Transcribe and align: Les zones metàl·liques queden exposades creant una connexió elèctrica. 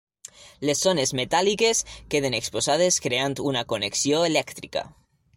Les 0.67 0.79
zones 0.85 1.11
metàl·liques 1.17 1.81
queden 2.13 2.37
exposades 2.37 2.97
creant 3.03 3.35
una 3.51 3.63
connexió 3.75 4.23
elèctrica. 4.31 4.83